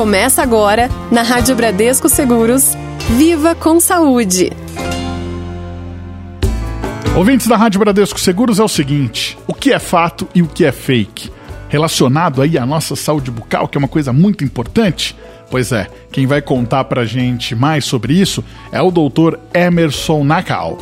[0.00, 2.74] Começa agora, na Rádio Bradesco Seguros,
[3.18, 4.50] Viva com Saúde.
[7.14, 10.64] Ouvintes da Rádio Bradesco Seguros é o seguinte: o que é fato e o que
[10.64, 11.30] é fake?
[11.68, 15.14] Relacionado aí à nossa saúde bucal, que é uma coisa muito importante?
[15.50, 18.42] Pois é, quem vai contar pra gente mais sobre isso
[18.72, 20.78] é o doutor Emerson Nakal.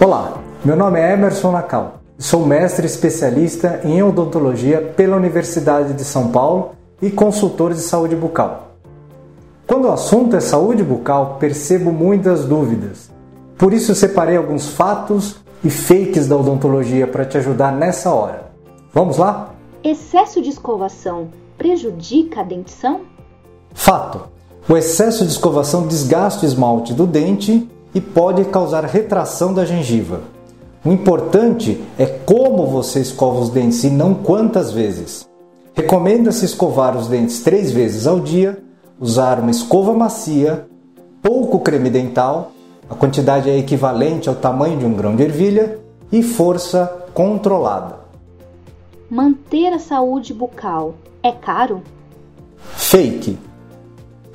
[0.00, 1.97] Olá, meu nome é Emerson Nakal.
[2.20, 8.72] Sou mestre especialista em odontologia pela Universidade de São Paulo e consultor de saúde bucal.
[9.68, 13.08] Quando o assunto é saúde bucal, percebo muitas dúvidas.
[13.56, 18.50] Por isso separei alguns fatos e fakes da odontologia para te ajudar nessa hora.
[18.92, 19.54] Vamos lá?
[19.84, 23.02] Excesso de escovação prejudica a dentição?
[23.72, 24.22] Fato:
[24.68, 30.36] o excesso de escovação desgasta o esmalte do dente e pode causar retração da gengiva.
[30.84, 35.28] O importante é como você escova os dentes e não quantas vezes.
[35.74, 38.62] Recomenda-se escovar os dentes três vezes ao dia,
[38.98, 40.66] usar uma escova macia,
[41.22, 42.52] pouco creme dental,
[42.88, 45.78] a quantidade é equivalente ao tamanho de um grão de ervilha
[46.10, 47.96] e força controlada.
[49.10, 51.82] Manter a saúde bucal é caro?
[52.56, 53.38] Fake.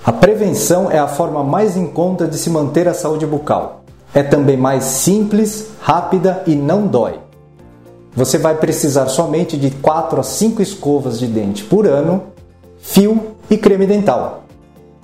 [0.05, 3.82] A prevenção é a forma mais em conta de se manter a saúde bucal.
[4.14, 7.19] É também mais simples, rápida e não dói.
[8.16, 12.23] Você vai precisar somente de 4 a 5 escovas de dente por ano,
[12.78, 14.44] fio e creme dental.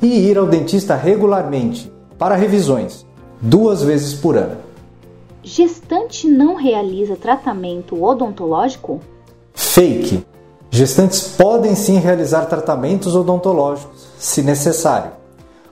[0.02, 3.06] E ir ao dentista regularmente para revisões,
[3.42, 4.58] duas vezes por ano.
[5.42, 9.00] Gestante não realiza tratamento odontológico?
[9.56, 10.24] Fake.
[10.70, 15.12] Gestantes podem sim realizar tratamentos odontológicos, se necessário.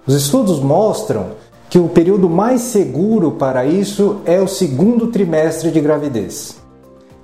[0.08, 1.32] Os estudos mostram
[1.70, 6.58] que o período mais seguro para isso é o segundo trimestre de gravidez.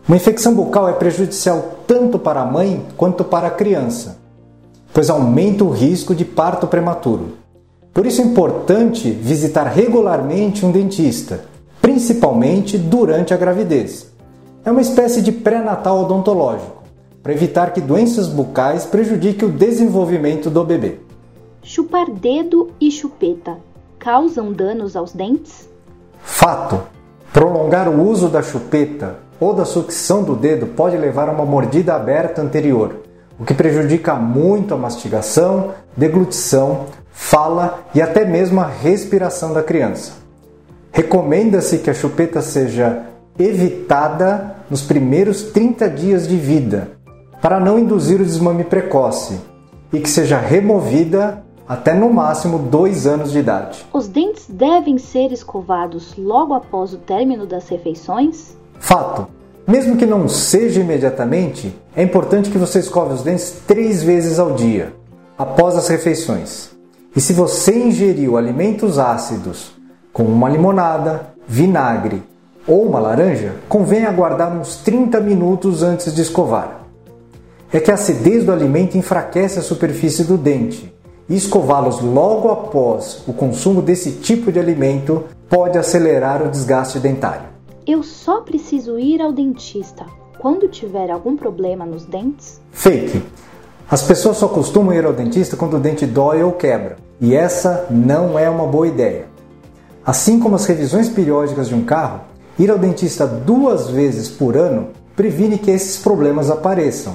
[0.06, 4.18] Uma infecção bucal é prejudicial tanto para a mãe quanto para a criança,
[4.94, 7.38] pois aumenta o risco de parto prematuro.
[7.94, 11.46] Por isso é importante visitar regularmente um dentista,
[11.82, 14.12] principalmente durante a gravidez.
[14.66, 16.84] É uma espécie de pré-natal odontológico,
[17.22, 20.98] para evitar que doenças bucais prejudiquem o desenvolvimento do bebê.
[21.62, 23.58] Chupar dedo e chupeta
[24.04, 25.70] causam danos aos dentes?
[26.20, 26.82] Fato:
[27.32, 31.96] prolongar o uso da chupeta ou da sucção do dedo pode levar a uma mordida
[31.96, 32.98] aberta anterior,
[33.40, 40.12] o que prejudica muito a mastigação, deglutição, fala e até mesmo a respiração da criança.
[40.92, 43.04] Recomenda-se que a chupeta seja
[43.40, 46.92] evitada nos primeiros 30 dias de vida,
[47.42, 49.40] para não induzir o desmame precoce,
[49.92, 53.86] e que seja removida até no máximo dois anos de idade.
[53.94, 58.56] Os dentes devem ser escovados logo após o término das refeições?
[58.80, 59.28] Fato:
[59.68, 64.54] mesmo que não seja imediatamente, é importante que você escove os dentes três vezes ao
[64.54, 64.94] dia,
[65.38, 66.72] após as refeições.
[67.16, 69.72] E se você ingeriu alimentos ácidos,
[70.12, 72.24] como uma limonada, vinagre
[72.68, 76.82] ou uma laranja, convém aguardar uns 30 minutos antes de escovar.
[77.72, 80.93] É que a acidez do alimento enfraquece a superfície do dente
[81.30, 87.48] e escová-los logo após o consumo desse tipo de alimento pode acelerar o desgaste dentário.
[87.86, 90.06] Eu só preciso ir ao dentista
[90.40, 92.60] quando tiver algum problema nos dentes?
[92.72, 93.22] Fake.
[93.90, 97.86] As pessoas só costumam ir ao dentista quando o dente dói ou quebra, e essa
[97.90, 99.26] não é uma boa ideia.
[100.06, 102.22] Assim como as revisões periódicas de um carro,
[102.58, 107.14] ir ao dentista duas vezes por ano previne que esses problemas apareçam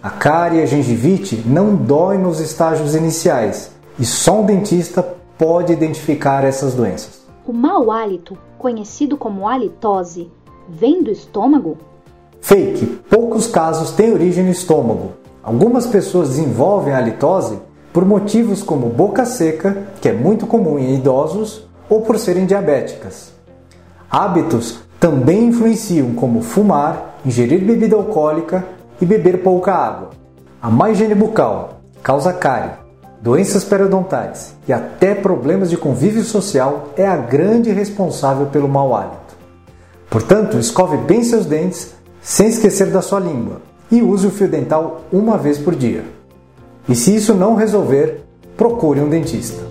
[0.00, 5.02] a cárie e a gengivite não dói nos estágios iniciais e só um dentista
[5.36, 7.26] pode identificar essas doenças.
[7.44, 10.30] O mau hálito, conhecido como halitose,
[10.68, 11.78] vem do estômago?
[12.40, 12.86] Fake.
[13.10, 15.14] Poucos casos têm origem no estômago.
[15.42, 17.58] Algumas pessoas desenvolvem a halitose
[17.92, 23.32] por motivos como boca seca, que é muito comum em idosos, ou por serem diabéticas.
[24.08, 30.10] Hábitos também influenciam, como fumar, ingerir bebida alcoólica e beber pouca água.
[30.60, 32.72] A má higiene bucal causa cárie,
[33.20, 39.36] doenças periodontais e até problemas de convívio social é a grande responsável pelo mau hálito.
[40.10, 43.60] Portanto, escove bem seus dentes sem esquecer da sua língua
[43.90, 46.04] e use o fio dental uma vez por dia.
[46.88, 48.24] E se isso não resolver,
[48.56, 49.67] procure um dentista.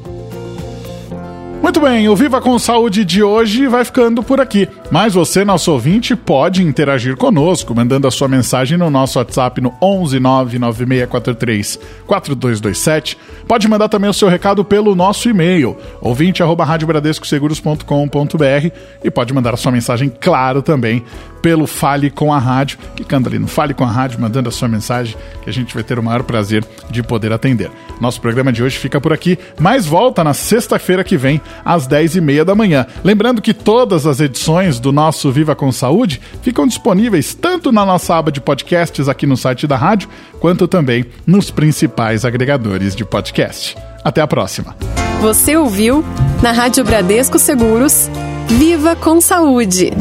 [1.62, 4.70] Muito bem, o Viva com Saúde de hoje vai ficando por aqui.
[4.90, 9.74] Mas você, nosso ouvinte, pode interagir conosco, mandando a sua mensagem no nosso WhatsApp no
[9.82, 13.18] 11 99643 4227.
[13.48, 18.72] Pode mandar também o seu recado pelo nosso e-mail, ouvinte@radiobradescoseguros.com.br
[19.04, 21.04] e pode mandar a sua mensagem, claro, também
[21.48, 24.68] pelo Fale com a Rádio, clicando ali no Fale com a Rádio, mandando a sua
[24.68, 27.72] mensagem, que a gente vai ter o maior prazer de poder atender.
[28.02, 32.44] Nosso programa de hoje fica por aqui, mas volta na sexta-feira que vem, às 10h30
[32.44, 32.86] da manhã.
[33.02, 38.18] Lembrando que todas as edições do nosso Viva com Saúde ficam disponíveis tanto na nossa
[38.18, 40.10] aba de podcasts aqui no site da rádio,
[40.42, 43.78] quanto também nos principais agregadores de podcast.
[44.04, 44.76] Até a próxima.
[45.22, 46.04] Você ouviu
[46.44, 48.10] na Rádio Bradesco Seguros
[48.50, 49.92] Viva com Saúde.